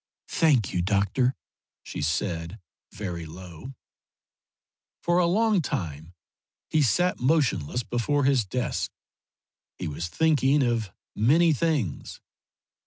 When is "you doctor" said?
0.73-1.35